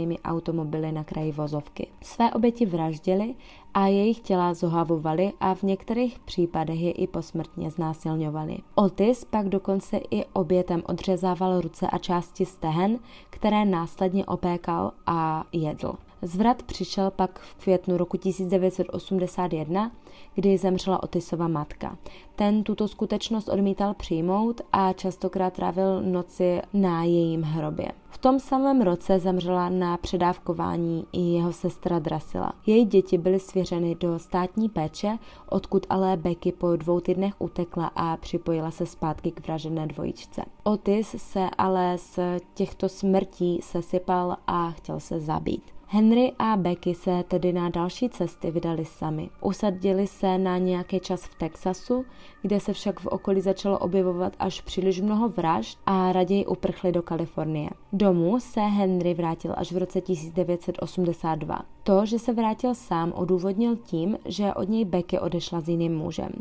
porouchanými 0.00 0.18
automobily 0.24 0.92
na 0.92 1.04
kraji 1.04 1.32
vozovky. 1.32 1.86
Své 2.02 2.32
oběti 2.32 2.66
vraždili 2.66 3.34
a 3.74 3.86
jejich 3.86 4.20
těla 4.20 4.54
zohavovali 4.54 5.32
a 5.40 5.54
v 5.54 5.62
některých 5.62 6.18
případech 6.18 6.80
je 6.80 6.92
i 6.92 7.06
posmrtně 7.06 7.70
znásilňovali. 7.70 8.58
Otis 8.74 9.24
pak 9.24 9.48
dokonce 9.48 10.00
i 10.10 10.24
obětem 10.32 10.82
odřezával 10.86 11.60
ruce 11.60 11.86
a 11.86 11.98
části 11.98 12.46
stehen, 12.46 12.98
které 13.30 13.64
následně 13.64 14.26
opékal 14.26 14.92
a 15.06 15.44
jedl. 15.52 15.94
Zvrat 16.22 16.62
přišel 16.62 17.10
pak 17.10 17.38
v 17.38 17.54
květnu 17.54 17.96
roku 17.96 18.16
1981, 18.16 19.90
kdy 20.34 20.58
zemřela 20.58 21.02
Otisova 21.02 21.48
matka. 21.48 21.96
Ten 22.36 22.62
tuto 22.64 22.88
skutečnost 22.88 23.48
odmítal 23.48 23.94
přijmout 23.94 24.60
a 24.72 24.92
častokrát 24.92 25.52
trávil 25.52 26.02
noci 26.02 26.60
na 26.72 27.04
jejím 27.04 27.42
hrobě. 27.42 27.88
V 28.08 28.18
tom 28.18 28.40
samém 28.40 28.80
roce 28.82 29.18
zemřela 29.18 29.68
na 29.68 29.96
předávkování 29.96 31.06
i 31.12 31.20
jeho 31.20 31.52
sestra 31.52 31.98
Drasila. 31.98 32.52
Její 32.66 32.84
děti 32.84 33.18
byly 33.18 33.40
svěřeny 33.40 33.94
do 33.94 34.18
státní 34.18 34.68
péče, 34.68 35.18
odkud 35.48 35.86
ale 35.90 36.16
Becky 36.16 36.52
po 36.52 36.76
dvou 36.76 37.00
týdnech 37.00 37.34
utekla 37.38 37.90
a 37.96 38.16
připojila 38.16 38.70
se 38.70 38.86
zpátky 38.86 39.30
k 39.30 39.46
vražené 39.46 39.86
dvojičce. 39.86 40.42
Otis 40.62 41.14
se 41.18 41.48
ale 41.58 41.98
z 41.98 42.18
těchto 42.54 42.88
smrtí 42.88 43.60
sesypal 43.62 44.36
a 44.46 44.70
chtěl 44.70 45.00
se 45.00 45.20
zabít. 45.20 45.79
Henry 45.92 46.32
a 46.38 46.56
Becky 46.56 46.94
se 46.94 47.24
tedy 47.28 47.52
na 47.52 47.68
další 47.68 48.08
cesty 48.08 48.50
vydali 48.50 48.84
sami. 48.84 49.30
Usadili 49.40 50.06
se 50.06 50.38
na 50.38 50.58
nějaký 50.58 51.00
čas 51.00 51.24
v 51.24 51.34
Texasu, 51.34 52.04
kde 52.42 52.60
se 52.60 52.72
však 52.72 53.00
v 53.00 53.06
okolí 53.06 53.40
začalo 53.40 53.78
objevovat 53.78 54.32
až 54.38 54.60
příliš 54.60 55.00
mnoho 55.00 55.28
vražd 55.28 55.78
a 55.86 56.12
raději 56.12 56.46
uprchli 56.46 56.92
do 56.92 57.02
Kalifornie. 57.02 57.70
Domů 57.92 58.40
se 58.40 58.60
Henry 58.60 59.14
vrátil 59.14 59.54
až 59.56 59.72
v 59.72 59.76
roce 59.76 60.00
1982. 60.00 61.62
To, 61.82 62.06
že 62.06 62.18
se 62.18 62.32
vrátil 62.32 62.74
sám, 62.74 63.12
odůvodnil 63.12 63.76
tím, 63.76 64.18
že 64.24 64.54
od 64.54 64.68
něj 64.68 64.84
Becky 64.84 65.18
odešla 65.18 65.60
s 65.60 65.68
jiným 65.68 65.96
mužem. 65.96 66.32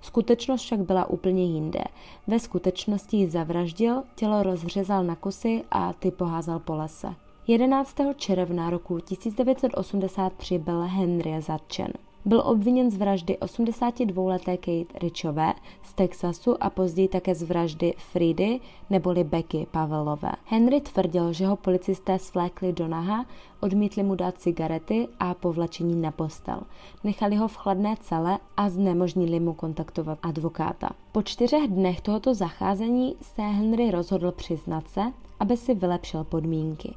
Skutečnost 0.00 0.60
však 0.60 0.80
byla 0.80 1.10
úplně 1.10 1.44
jinde. 1.44 1.84
Ve 2.26 2.38
skutečnosti 2.38 3.16
ji 3.16 3.30
zavraždil, 3.30 4.02
tělo 4.14 4.42
rozřezal 4.42 5.04
na 5.04 5.16
kusy 5.16 5.64
a 5.70 5.92
ty 5.92 6.10
poházal 6.10 6.58
po 6.58 6.74
lese. 6.74 7.14
11. 7.50 7.96
června 8.16 8.70
roku 8.70 9.00
1983 9.00 10.58
byl 10.58 10.80
Henry 10.80 11.40
zatčen. 11.40 11.92
Byl 12.24 12.42
obviněn 12.44 12.90
z 12.90 12.96
vraždy 12.96 13.38
82-leté 13.40 14.56
Kate 14.56 14.98
Richové 14.98 15.54
z 15.82 15.94
Texasu 15.94 16.62
a 16.62 16.70
později 16.70 17.08
také 17.08 17.34
z 17.34 17.42
vraždy 17.42 17.94
Fridy 17.98 18.60
neboli 18.90 19.24
Becky 19.24 19.66
Pavelové. 19.70 20.32
Henry 20.44 20.80
tvrdil, 20.80 21.32
že 21.32 21.46
ho 21.46 21.56
policisté 21.56 22.18
svlékli 22.18 22.72
do 22.72 22.88
naha, 22.88 23.26
odmítli 23.60 24.02
mu 24.02 24.14
dát 24.14 24.38
cigarety 24.38 25.08
a 25.20 25.34
povlačení 25.34 25.96
na 25.96 26.10
postel. 26.10 26.60
Nechali 27.04 27.36
ho 27.36 27.48
v 27.48 27.56
chladné 27.56 27.96
cele 28.00 28.38
a 28.56 28.68
znemožnili 28.68 29.40
mu 29.40 29.54
kontaktovat 29.54 30.18
advokáta. 30.22 30.90
Po 31.12 31.22
čtyřech 31.22 31.68
dnech 31.68 32.00
tohoto 32.00 32.34
zacházení 32.34 33.16
se 33.20 33.42
Henry 33.42 33.90
rozhodl 33.90 34.32
přiznat 34.32 34.88
se, 34.88 35.02
aby 35.40 35.56
si 35.56 35.74
vylepšil 35.74 36.24
podmínky. 36.24 36.94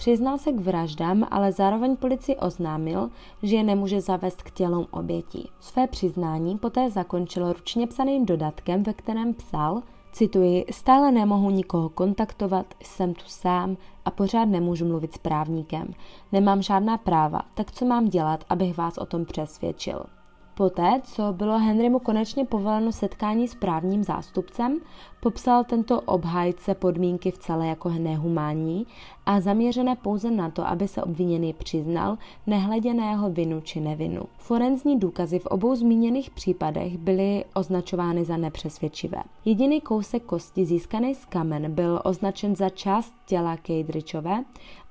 Přiznal 0.00 0.38
se 0.38 0.52
k 0.52 0.60
vraždám, 0.60 1.26
ale 1.30 1.52
zároveň 1.52 1.96
policii 1.96 2.36
oznámil, 2.36 3.10
že 3.42 3.56
je 3.56 3.64
nemůže 3.64 4.00
zavést 4.00 4.42
k 4.42 4.50
tělům 4.50 4.86
obětí. 4.90 5.50
Své 5.60 5.86
přiznání 5.86 6.58
poté 6.58 6.90
zakončil 6.90 7.52
ručně 7.52 7.86
psaným 7.86 8.26
dodatkem, 8.26 8.82
ve 8.82 8.92
kterém 8.92 9.34
psal, 9.34 9.82
cituji, 10.12 10.64
stále 10.70 11.12
nemohu 11.12 11.50
nikoho 11.50 11.88
kontaktovat, 11.88 12.66
jsem 12.82 13.14
tu 13.14 13.24
sám 13.26 13.76
a 14.04 14.10
pořád 14.10 14.44
nemůžu 14.44 14.86
mluvit 14.86 15.14
s 15.14 15.18
právníkem. 15.18 15.94
Nemám 16.32 16.62
žádná 16.62 16.98
práva, 16.98 17.40
tak 17.54 17.72
co 17.72 17.84
mám 17.84 18.08
dělat, 18.08 18.44
abych 18.48 18.76
vás 18.76 18.98
o 18.98 19.06
tom 19.06 19.24
přesvědčil? 19.24 20.04
Poté, 20.60 21.00
co 21.04 21.32
bylo 21.32 21.58
Henrymu 21.58 21.98
konečně 21.98 22.44
povoleno 22.44 22.92
setkání 22.92 23.48
s 23.48 23.54
právním 23.54 24.04
zástupcem, 24.04 24.80
popsal 25.20 25.64
tento 25.64 26.00
obhájce 26.00 26.74
podmínky 26.74 27.30
v 27.30 27.38
celé 27.38 27.66
jako 27.66 27.88
nehumánní 27.88 28.86
a 29.26 29.40
zaměřené 29.40 29.96
pouze 29.96 30.30
na 30.30 30.50
to, 30.50 30.66
aby 30.66 30.88
se 30.88 31.02
obviněný 31.02 31.52
přiznal, 31.52 32.18
nehledě 32.46 32.94
na 32.94 33.10
jeho 33.10 33.30
vinu 33.30 33.60
či 33.60 33.80
nevinu. 33.80 34.22
Forenzní 34.38 34.98
důkazy 34.98 35.38
v 35.38 35.46
obou 35.46 35.74
zmíněných 35.74 36.30
případech 36.30 36.98
byly 36.98 37.44
označovány 37.54 38.24
za 38.24 38.36
nepřesvědčivé. 38.36 39.22
Jediný 39.44 39.80
kousek 39.80 40.22
kosti 40.22 40.64
získaný 40.64 41.14
z 41.14 41.24
kamen 41.24 41.74
byl 41.74 42.00
označen 42.04 42.56
za 42.56 42.68
část 42.68 43.14
těla 43.26 43.56
Kejdričové 43.56 44.44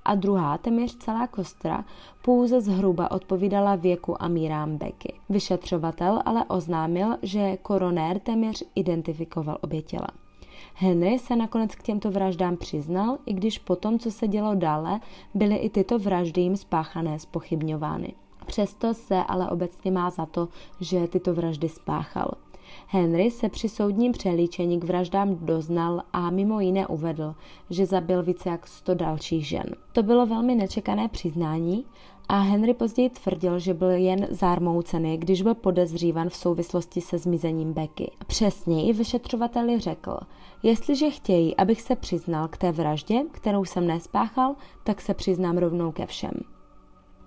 a 0.10 0.16
druhá, 0.16 0.58
téměř 0.58 0.98
celá 0.98 1.28
kostra, 1.28 1.86
pouze 2.22 2.62
zhruba 2.62 3.12
odpovídala 3.12 3.76
věku 3.76 4.24
a 4.24 4.28
mírám 4.28 4.78
Becky. 4.78 5.14
Vyšetřovatel 5.30 6.22
ale 6.26 6.46
oznámil, 6.46 7.18
že 7.22 7.58
koronér 7.58 8.20
téměř 8.20 8.64
identifikoval 8.76 9.58
obě 9.62 9.82
těla. 9.82 10.08
Henry 10.74 11.20
se 11.20 11.36
nakonec 11.36 11.76
k 11.76 11.84
těmto 11.84 12.12
vraždám 12.12 12.58
přiznal, 12.58 13.18
i 13.26 13.34
když 13.34 13.60
po 13.60 13.76
tom, 13.76 14.00
co 14.00 14.12
se 14.12 14.28
dělo 14.28 14.56
dále, 14.56 15.00
byly 15.34 15.56
i 15.56 15.70
tyto 15.70 16.00
vraždy 16.00 16.42
jim 16.42 16.58
spáchané 16.58 17.20
spochybňovány. 17.20 18.14
Přesto 18.46 18.94
se 18.94 19.24
ale 19.24 19.50
obecně 19.50 19.92
má 19.92 20.10
za 20.10 20.26
to, 20.26 20.48
že 20.80 21.08
tyto 21.08 21.34
vraždy 21.34 21.70
spáchal. 21.70 22.32
Henry 22.88 23.32
se 23.32 23.50
při 23.50 23.70
soudním 23.70 24.12
přelíčení 24.12 24.80
k 24.80 24.84
vraždám 24.84 25.36
doznal 25.36 26.02
a 26.14 26.30
mimo 26.30 26.60
jiné 26.60 26.88
uvedl, 26.88 27.36
že 27.70 27.86
zabil 27.86 28.24
více 28.24 28.50
jak 28.50 28.68
100 28.68 28.94
dalších 28.94 29.48
žen. 29.48 29.66
To 29.94 30.04
bylo 30.04 30.26
velmi 30.26 30.56
nečekané 30.56 31.08
přiznání 31.08 31.86
a 32.30 32.40
Henry 32.40 32.74
později 32.74 33.10
tvrdil, 33.10 33.60
že 33.60 33.74
byl 33.74 33.90
jen 33.90 34.28
zármoucený, 34.30 35.18
když 35.18 35.42
byl 35.42 35.56
podezřívan 35.56 36.30
v 36.30 36.36
souvislosti 36.36 37.02
se 37.02 37.18
zmizením 37.18 37.74
Becky. 37.74 38.12
Přesněji 38.28 38.94
vyšetřovateli 38.94 39.80
řekl, 39.80 40.18
jestliže 40.64 41.10
chtějí, 41.10 41.56
abych 41.58 41.82
se 41.82 41.96
přiznal 41.96 42.48
k 42.48 42.58
té 42.58 42.72
vraždě, 42.72 43.24
kterou 43.32 43.66
jsem 43.66 43.88
nespáchal, 43.88 44.56
tak 44.84 45.02
se 45.02 45.14
přiznám 45.14 45.58
rovnou 45.58 45.92
ke 45.92 46.06
všem. 46.06 46.32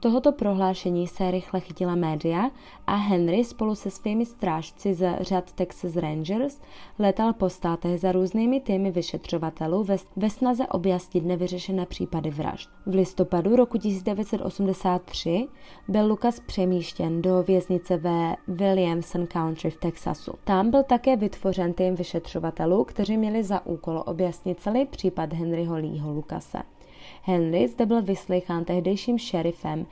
Tohoto 0.03 0.33
prohlášení 0.33 1.07
se 1.07 1.31
rychle 1.31 1.61
chytila 1.61 1.95
média 1.95 2.51
a 2.87 2.95
Henry 2.95 3.45
spolu 3.45 3.75
se 3.75 3.91
svými 3.91 4.27
strážci 4.27 4.95
z 4.95 5.17
řad 5.21 5.53
Texas 5.53 5.97
Rangers 5.97 6.61
letal 6.99 7.33
po 7.33 7.49
státech 7.49 8.01
za 8.01 8.13
různými 8.13 8.61
týmy 8.61 8.91
vyšetřovatelů 8.91 9.85
ve, 10.17 10.31
snaze 10.31 10.67
objasnit 10.67 11.25
nevyřešené 11.25 11.87
případy 11.87 12.31
vražd. 12.31 12.71
V 12.87 12.95
listopadu 12.95 13.57
roku 13.57 13.79
1983 13.79 15.49
byl 15.89 16.07
Lukas 16.07 16.41
přemístěn 16.41 17.23
do 17.23 17.43
věznice 17.43 17.97
ve 17.97 18.37
Williamson 18.49 19.27
Country 19.27 19.71
v 19.71 19.77
Texasu. 19.77 20.33
Tam 20.45 20.71
byl 20.71 20.83
také 20.83 21.17
vytvořen 21.17 21.73
tým 21.73 21.95
vyšetřovatelů, 21.95 22.85
kteří 22.85 23.17
měli 23.17 23.45
za 23.45 23.67
úkol 23.67 24.03
objasnit 24.07 24.61
celý 24.61 24.87
případ 24.87 25.33
Henryho 25.33 25.75
Leeho 25.75 26.13
Lukase. 26.13 26.59
Henry 27.23 27.69
zde 27.69 27.87
byl 27.87 28.03
vyslýchán 28.03 28.65
tehdejším 28.65 29.19
šerifem 29.19 29.87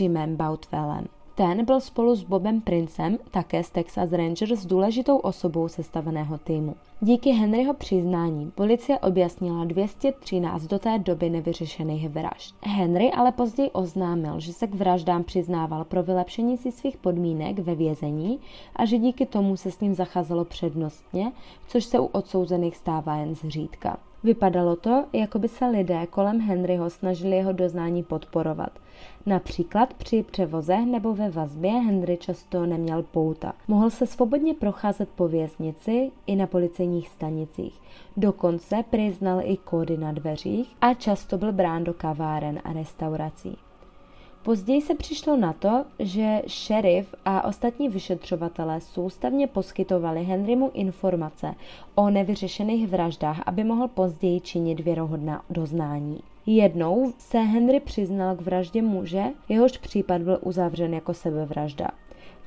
Jimem 0.00 0.36
Boutwellem. 0.36 1.06
Ten 1.36 1.64
byl 1.64 1.80
spolu 1.80 2.14
s 2.14 2.24
Bobem 2.24 2.60
Princem, 2.60 3.18
také 3.30 3.62
z 3.62 3.70
Texas 3.70 4.12
Rangers, 4.12 4.66
důležitou 4.66 5.16
osobou 5.16 5.68
sestaveného 5.68 6.38
týmu. 6.38 6.76
Díky 7.00 7.30
Henryho 7.30 7.74
přiznání 7.74 8.50
policie 8.50 8.98
objasnila 8.98 9.64
213 9.64 10.62
do 10.62 10.78
té 10.78 10.98
doby 10.98 11.30
nevyřešených 11.30 12.08
vražd. 12.08 12.54
Henry 12.62 13.12
ale 13.12 13.32
později 13.32 13.70
oznámil, 13.70 14.40
že 14.40 14.52
se 14.52 14.66
k 14.66 14.74
vraždám 14.74 15.24
přiznával 15.24 15.84
pro 15.84 16.02
vylepšení 16.02 16.56
si 16.56 16.72
svých 16.72 16.96
podmínek 16.96 17.58
ve 17.58 17.74
vězení 17.74 18.38
a 18.76 18.84
že 18.84 18.98
díky 18.98 19.26
tomu 19.26 19.56
se 19.56 19.70
s 19.70 19.80
ním 19.80 19.94
zacházelo 19.94 20.44
přednostně, 20.44 21.32
což 21.68 21.84
se 21.84 21.98
u 22.00 22.04
odsouzených 22.04 22.76
stává 22.76 23.16
jen 23.16 23.34
zřídka. 23.34 23.96
Vypadalo 24.24 24.76
to, 24.76 25.04
jako 25.12 25.38
by 25.38 25.48
se 25.48 25.66
lidé 25.66 26.06
kolem 26.06 26.40
Henryho 26.40 26.90
snažili 26.90 27.36
jeho 27.36 27.52
doznání 27.52 28.02
podporovat. 28.02 28.78
Například 29.26 29.94
při 29.94 30.22
převozech 30.22 30.86
nebo 30.86 31.14
ve 31.14 31.30
vazbě 31.30 31.70
Henry 31.70 32.16
často 32.16 32.66
neměl 32.66 33.02
pouta. 33.02 33.52
Mohl 33.68 33.90
se 33.90 34.06
svobodně 34.06 34.54
procházet 34.54 35.08
po 35.08 35.28
věznici 35.28 36.10
i 36.26 36.36
na 36.36 36.46
policejních 36.46 37.08
stanicích. 37.08 37.80
Dokonce 38.16 38.84
přiznal 38.90 39.40
i 39.44 39.56
kódy 39.56 39.96
na 39.96 40.12
dveřích 40.12 40.76
a 40.80 40.94
často 40.94 41.38
byl 41.38 41.52
brán 41.52 41.84
do 41.84 41.94
kaváren 41.94 42.60
a 42.64 42.72
restaurací. 42.72 43.56
Později 44.44 44.82
se 44.82 44.94
přišlo 44.94 45.36
na 45.36 45.52
to, 45.52 45.84
že 45.98 46.42
šerif 46.46 47.14
a 47.24 47.44
ostatní 47.44 47.88
vyšetřovatelé 47.88 48.80
soustavně 48.80 49.46
poskytovali 49.46 50.24
Henrymu 50.24 50.70
informace 50.74 51.54
o 51.94 52.10
nevyřešených 52.10 52.88
vraždách, 52.88 53.42
aby 53.46 53.64
mohl 53.64 53.88
později 53.88 54.40
činit 54.40 54.80
věrohodná 54.80 55.42
doznání. 55.50 56.20
Jednou 56.46 57.12
se 57.18 57.38
Henry 57.38 57.80
přiznal 57.80 58.36
k 58.36 58.40
vraždě 58.40 58.82
muže, 58.82 59.24
jehož 59.48 59.78
případ 59.78 60.22
byl 60.22 60.38
uzavřen 60.42 60.94
jako 60.94 61.14
sebevražda. 61.14 61.88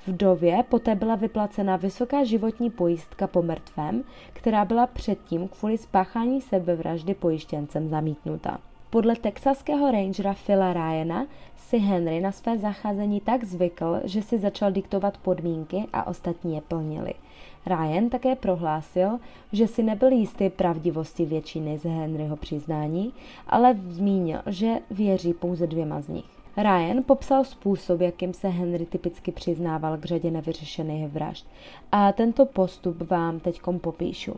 Vdově 0.08 0.64
poté 0.70 0.96
byla 0.96 1.16
vyplacena 1.16 1.76
vysoká 1.76 2.24
životní 2.24 2.70
pojistka 2.70 3.28
po 3.28 3.42
mrtvém, 3.42 4.04
která 4.34 4.66
byla 4.66 4.88
předtím 4.88 5.48
kvůli 5.48 5.78
spáchání 5.78 6.42
sebevraždy 6.42 7.14
pojištěncem 7.14 7.90
zamítnuta. 7.90 8.60
Podle 8.90 9.16
texaského 9.16 9.92
rangera 9.92 10.34
Phila 10.34 10.74
Ryana 10.74 11.26
si 11.58 11.78
Henry 11.78 12.22
na 12.22 12.32
své 12.32 12.58
zacházení 12.58 13.22
tak 13.22 13.44
zvykl, 13.44 14.00
že 14.04 14.22
si 14.22 14.40
začal 14.40 14.72
diktovat 14.72 15.18
podmínky 15.18 15.84
a 15.94 16.08
ostatní 16.08 16.56
je 16.56 16.62
plnili. 16.62 17.14
Ryan 17.66 18.10
také 18.10 18.36
prohlásil, 18.36 19.20
že 19.52 19.68
si 19.68 19.84
nebyl 19.84 20.12
jistý 20.12 20.50
pravdivosti 20.50 21.26
většiny 21.26 21.78
z 21.78 21.84
Henryho 21.84 22.36
přiznání, 22.36 23.14
ale 23.48 23.76
zmínil, 23.90 24.40
že 24.46 24.76
věří 24.92 25.34
pouze 25.34 25.68
dvěma 25.68 26.02
z 26.02 26.08
nich. 26.08 26.26
Ryan 26.58 27.04
popsal 27.06 27.44
způsob, 27.44 28.02
jakým 28.02 28.34
se 28.34 28.48
Henry 28.48 28.86
typicky 28.86 29.32
přiznával 29.32 29.98
k 29.98 30.06
řadě 30.06 30.32
nevyřešených 30.32 31.08
vražd 31.08 31.48
a 31.92 32.12
tento 32.12 32.46
postup 32.46 33.10
vám 33.10 33.40
teď 33.40 33.62
popíšu. 33.82 34.36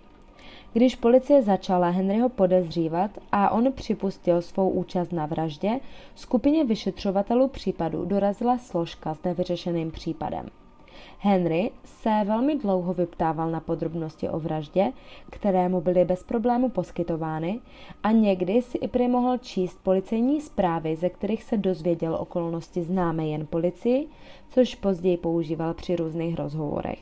Když 0.73 0.95
policie 0.95 1.41
začala 1.41 1.89
Henryho 1.89 2.29
podezřívat 2.29 3.11
a 3.31 3.49
on 3.49 3.73
připustil 3.73 4.41
svou 4.41 4.69
účast 4.69 5.11
na 5.11 5.25
vraždě, 5.25 5.79
skupině 6.15 6.65
vyšetřovatelů 6.65 7.47
případu 7.47 8.05
dorazila 8.05 8.57
složka 8.57 9.13
s 9.13 9.23
nevyřešeným 9.23 9.91
případem. 9.91 10.45
Henry 11.19 11.71
se 11.83 12.09
velmi 12.25 12.57
dlouho 12.57 12.93
vyptával 12.93 13.51
na 13.51 13.59
podrobnosti 13.59 14.29
o 14.29 14.39
vraždě, 14.39 14.91
které 15.29 15.69
mu 15.69 15.81
byly 15.81 16.05
bez 16.05 16.23
problému 16.23 16.69
poskytovány 16.69 17.59
a 18.03 18.11
někdy 18.11 18.61
si 18.61 18.77
i 18.77 18.87
prý 18.87 19.07
mohl 19.07 19.37
číst 19.37 19.79
policejní 19.83 20.41
zprávy, 20.41 20.95
ze 20.95 21.09
kterých 21.09 21.43
se 21.43 21.57
dozvěděl 21.57 22.15
okolnosti 22.15 22.83
známé 22.83 23.27
jen 23.27 23.45
policii, 23.45 24.07
což 24.49 24.75
později 24.75 25.17
používal 25.17 25.73
při 25.73 25.95
různých 25.95 26.35
rozhovorech. 26.35 26.99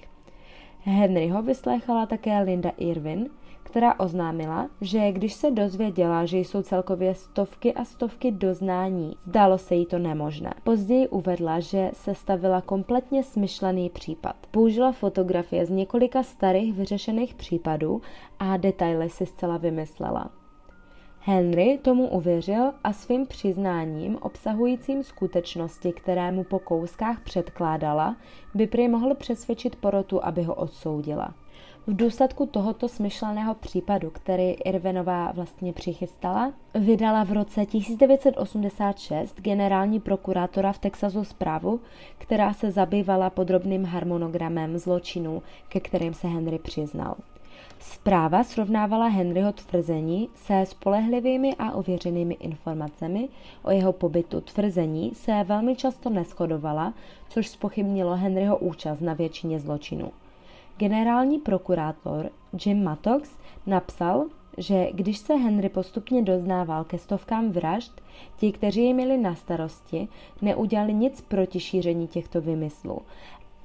Henryho 0.83 1.41
vyslechala 1.41 2.05
také 2.05 2.41
Linda 2.41 2.71
Irvin, 2.77 3.30
která 3.67 3.99
oznámila, 3.99 4.69
že 4.82 5.12
když 5.12 5.34
se 5.34 5.51
dozvěděla, 5.51 6.25
že 6.25 6.38
jsou 6.38 6.62
celkově 6.62 7.15
stovky 7.15 7.73
a 7.73 7.86
stovky 7.86 8.32
doznání, 8.32 9.15
zdalo 9.23 9.58
se 9.58 9.75
jí 9.75 9.86
to 9.86 9.99
nemožné. 9.99 10.53
Později 10.63 11.08
uvedla, 11.08 11.60
že 11.60 11.91
se 11.93 12.15
stavila 12.15 12.62
kompletně 12.62 13.23
smyšlený 13.23 13.89
případ. 13.89 14.36
Použila 14.51 14.91
fotografie 14.91 15.65
z 15.65 15.69
několika 15.69 16.23
starých 16.23 16.73
vyřešených 16.73 17.36
případů 17.36 18.01
a 18.39 18.58
detaily 18.58 19.10
si 19.10 19.25
zcela 19.25 19.58
vymyslela. 19.58 20.30
Henry 21.19 21.80
tomu 21.82 22.08
uvěřil 22.08 22.71
a 22.84 22.93
svým 22.93 23.25
přiznáním 23.25 24.17
obsahujícím 24.21 25.03
skutečnosti, 25.03 25.91
které 25.91 26.32
mu 26.32 26.43
po 26.43 26.60
kouskách 26.60 27.19
předkládala, 27.23 28.15
by 28.53 28.67
prý 28.67 28.88
mohl 28.88 29.15
přesvědčit 29.15 29.75
porotu, 29.75 30.25
aby 30.25 30.43
ho 30.43 30.56
odsoudila. 30.56 31.34
V 31.89 31.95
důsledku 31.95 32.45
tohoto 32.45 32.89
smyšleného 32.89 33.54
případu, 33.54 34.10
který 34.10 34.52
Irvinová 34.52 35.32
vlastně 35.32 35.73
přichystala, 35.73 36.54
vydala 36.73 37.23
v 37.23 37.32
roce 37.32 37.65
1986 37.65 39.41
generální 39.41 40.00
prokurátora 40.00 40.71
v 40.71 40.80
Texasu 40.80 41.23
zprávu, 41.23 41.80
která 42.17 42.54
se 42.54 42.71
zabývala 42.71 43.30
podrobným 43.30 43.86
harmonogramem 43.86 44.78
zločinů, 44.78 45.43
ke 45.69 45.80
kterým 45.80 46.13
se 46.13 46.28
Henry 46.28 46.60
přiznal. 46.60 47.15
Zpráva 47.80 48.43
srovnávala 48.43 49.08
Henryho 49.08 49.52
tvrzení 49.52 50.30
se 50.36 50.65
spolehlivými 50.65 51.56
a 51.60 51.71
ověřenými 51.71 52.34
informacemi 52.34 53.30
o 53.63 53.71
jeho 53.71 53.93
pobytu. 53.93 54.41
Tvrzení 54.41 55.12
se 55.15 55.43
velmi 55.43 55.76
často 55.76 56.10
neschodovala, 56.10 56.93
což 57.30 57.47
spochybnilo 57.47 58.15
Henryho 58.15 58.58
účast 58.58 59.00
na 59.00 59.13
většině 59.13 59.60
zločinů. 59.60 60.12
Generální 60.77 61.39
prokurátor 61.39 62.29
Jim 62.65 62.83
Mattox 62.83 63.29
napsal, 63.65 64.25
že 64.57 64.87
když 64.93 65.17
se 65.17 65.35
Henry 65.35 65.69
postupně 65.69 66.21
doznával 66.21 66.83
ke 66.83 66.97
stovkám 66.97 67.51
vražd, 67.51 68.01
ti, 68.37 68.51
kteří 68.51 68.85
je 68.85 68.93
měli 68.93 69.17
na 69.17 69.35
starosti, 69.35 70.07
neudělali 70.41 70.93
nic 70.93 71.21
proti 71.21 71.59
šíření 71.59 72.07
těchto 72.07 72.41
vymyslů. 72.41 73.01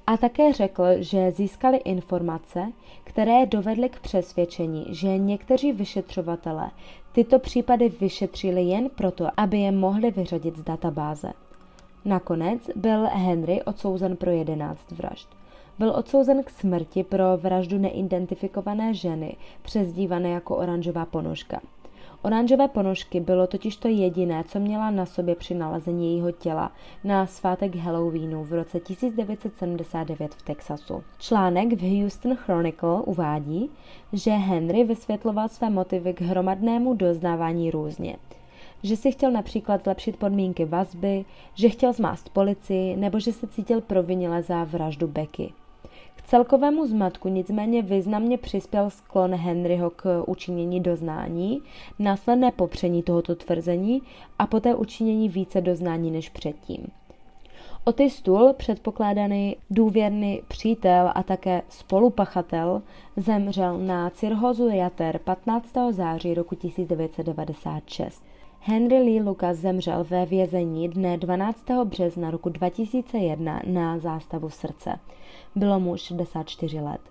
A 0.07 0.17
také 0.17 0.53
řekl, 0.53 0.83
že 0.99 1.31
získali 1.31 1.77
informace, 1.77 2.71
které 3.03 3.45
dovedly 3.45 3.89
k 3.89 3.99
přesvědčení, 3.99 4.85
že 4.89 5.17
někteří 5.17 5.71
vyšetřovatelé 5.71 6.71
tyto 7.11 7.39
případy 7.39 7.89
vyšetřili 7.89 8.63
jen 8.63 8.89
proto, 8.89 9.27
aby 9.37 9.57
je 9.57 9.71
mohli 9.71 10.11
vyřadit 10.11 10.57
z 10.57 10.63
databáze. 10.63 11.33
Nakonec 12.05 12.69
byl 12.75 13.07
Henry 13.13 13.61
odsouzen 13.61 14.15
pro 14.15 14.31
11 14.31 14.91
vražd. 14.91 15.42
Byl 15.79 15.93
odsouzen 15.95 16.43
k 16.43 16.49
smrti 16.49 17.03
pro 17.03 17.37
vraždu 17.37 17.77
neidentifikované 17.77 18.93
ženy, 18.93 19.35
přezdívané 19.61 20.29
jako 20.29 20.55
oranžová 20.57 21.05
ponožka. 21.05 21.61
Oranžové 22.21 22.67
ponožky 22.67 23.19
bylo 23.19 23.47
totiž 23.47 23.75
to 23.75 23.87
jediné, 23.87 24.43
co 24.47 24.59
měla 24.59 24.91
na 24.91 25.05
sobě 25.05 25.35
při 25.35 25.55
nalezení 25.55 26.09
jejího 26.09 26.31
těla 26.31 26.71
na 27.03 27.27
svátek 27.27 27.75
Halloweenu 27.75 28.43
v 28.43 28.53
roce 28.53 28.79
1979 28.79 30.35
v 30.35 30.41
Texasu. 30.41 31.03
Článek 31.19 31.73
v 31.73 32.01
Houston 32.01 32.35
Chronicle 32.35 33.01
uvádí, 33.01 33.69
že 34.13 34.31
Henry 34.31 34.83
vysvětloval 34.83 35.49
své 35.49 35.69
motivy 35.69 36.13
k 36.13 36.21
hromadnému 36.21 36.93
doznávání 36.93 37.71
různě 37.71 38.17
že 38.85 38.95
si 38.95 39.11
chtěl 39.11 39.31
například 39.31 39.83
zlepšit 39.83 40.17
podmínky 40.17 40.65
vazby, 40.65 41.25
že 41.53 41.69
chtěl 41.69 41.93
zmást 41.93 42.29
policii 42.29 42.95
nebo 42.95 43.19
že 43.19 43.33
se 43.33 43.47
cítil 43.47 43.81
provinile 43.81 44.43
za 44.43 44.63
vraždu 44.63 45.07
Becky 45.07 45.53
celkovému 46.23 46.85
zmatku 46.87 47.29
nicméně 47.29 47.81
významně 47.81 48.37
přispěl 48.37 48.89
sklon 48.89 49.35
Henryho 49.35 49.89
k 49.89 50.23
učinění 50.27 50.79
doznání, 50.79 51.61
následné 51.99 52.51
popření 52.51 53.03
tohoto 53.03 53.35
tvrzení 53.35 54.01
a 54.39 54.47
poté 54.47 54.75
učinění 54.75 55.29
více 55.29 55.61
doznání 55.61 56.11
než 56.11 56.29
předtím. 56.29 56.87
Oty 57.85 58.09
Stůl, 58.09 58.53
předpokládaný 58.53 59.55
důvěrný 59.69 60.41
přítel 60.47 61.11
a 61.15 61.23
také 61.23 61.61
spolupachatel, 61.69 62.81
zemřel 63.17 63.77
na 63.77 64.09
cirhózu 64.09 64.69
jater 64.69 65.19
15. 65.19 65.67
září 65.91 66.33
roku 66.33 66.55
1996. 66.55 68.23
Henry 68.65 68.99
Lee 68.99 69.21
Lucas 69.21 69.57
zemřel 69.57 70.03
ve 70.09 70.25
vězení 70.25 70.89
dne 70.89 71.17
12. 71.17 71.65
března 71.83 72.31
roku 72.31 72.49
2001 72.49 73.61
na 73.65 73.99
zástavu 73.99 74.49
srdce. 74.49 74.99
Bylo 75.55 75.79
mu 75.79 75.97
64 75.97 76.79
let. 76.79 77.01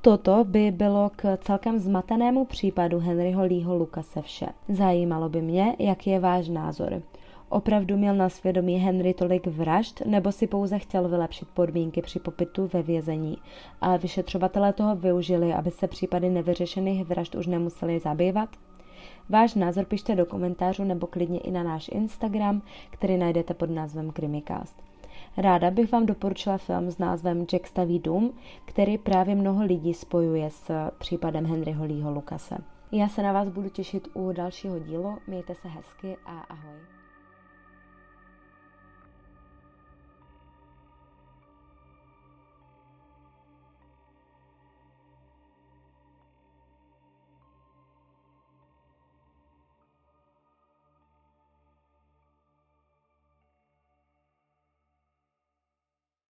Toto 0.00 0.44
by 0.44 0.70
bylo 0.70 1.10
k 1.16 1.36
celkem 1.36 1.78
zmatenému 1.78 2.44
případu 2.44 2.98
Henryho 2.98 3.42
Leeho 3.42 3.76
Lucase 3.76 4.22
vše. 4.22 4.46
Zajímalo 4.68 5.28
by 5.28 5.42
mě, 5.42 5.76
jaký 5.78 6.10
je 6.10 6.20
váš 6.20 6.48
názor. 6.48 7.02
Opravdu 7.48 7.96
měl 7.96 8.14
na 8.14 8.28
svědomí 8.28 8.76
Henry 8.76 9.14
tolik 9.14 9.46
vražd, 9.46 10.02
nebo 10.06 10.32
si 10.32 10.46
pouze 10.46 10.78
chtěl 10.78 11.08
vylepšit 11.08 11.48
podmínky 11.54 12.02
při 12.02 12.18
popitu 12.18 12.70
ve 12.72 12.82
vězení 12.82 13.36
a 13.80 13.96
vyšetřovatelé 13.96 14.72
toho 14.72 14.96
využili, 14.96 15.54
aby 15.54 15.70
se 15.70 15.88
případy 15.88 16.30
nevyřešených 16.30 17.04
vražd 17.04 17.34
už 17.34 17.46
nemuseli 17.46 17.98
zabývat? 17.98 18.48
Váš 19.28 19.54
názor 19.54 19.84
pište 19.84 20.16
do 20.16 20.26
komentářů 20.26 20.84
nebo 20.84 21.06
klidně 21.06 21.40
i 21.40 21.50
na 21.50 21.62
náš 21.62 21.88
Instagram, 21.92 22.62
který 22.90 23.16
najdete 23.16 23.54
pod 23.54 23.70
názvem 23.70 24.10
Krimikast. 24.10 24.82
Ráda 25.36 25.70
bych 25.70 25.92
vám 25.92 26.06
doporučila 26.06 26.58
film 26.58 26.90
s 26.90 26.98
názvem 26.98 27.46
Jack 27.46 27.66
staví 27.66 27.98
dům, 27.98 28.32
který 28.64 28.98
právě 28.98 29.34
mnoho 29.34 29.64
lidí 29.64 29.94
spojuje 29.94 30.50
s 30.50 30.90
případem 30.98 31.46
Henryho 31.46 31.84
Leeho 31.84 32.10
Lukase. 32.10 32.56
Já 32.92 33.08
se 33.08 33.22
na 33.22 33.32
vás 33.32 33.48
budu 33.48 33.68
těšit 33.68 34.08
u 34.14 34.32
dalšího 34.32 34.78
dílu, 34.78 35.18
mějte 35.26 35.54
se 35.54 35.68
hezky 35.68 36.16
a 36.26 36.38
ahoj. 36.38 36.97